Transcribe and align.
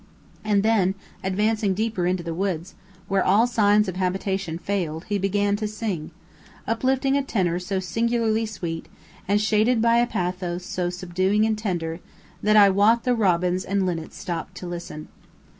And 0.43 0.63
then, 0.63 0.95
advancing 1.23 1.75
deeper 1.75 2.07
into 2.07 2.23
the 2.23 2.33
woods, 2.33 2.73
where 3.07 3.23
all 3.23 3.45
signs 3.45 3.87
of 3.87 3.97
habitation 3.97 4.57
failed, 4.57 5.03
he 5.09 5.19
began 5.19 5.55
to 5.57 5.67
sing 5.67 6.09
uplifting 6.67 7.15
a 7.15 7.21
tenor 7.21 7.59
so 7.59 7.79
singularly 7.79 8.47
sweet, 8.47 8.87
and 9.27 9.39
shaded 9.39 9.79
by 9.79 9.97
a 9.97 10.07
pathos 10.07 10.65
so 10.65 10.89
subduing 10.89 11.45
and 11.45 11.55
tender, 11.59 11.99
that 12.41 12.57
I 12.57 12.67
wot 12.71 13.03
the 13.03 13.13
robins 13.13 13.63
and 13.63 13.85
linnets 13.85 14.17
stopped 14.17 14.55
to 14.55 14.65
listen. 14.65 15.07